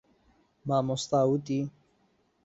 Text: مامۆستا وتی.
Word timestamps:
مامۆستا 0.67 1.19
وتی. 1.29 1.59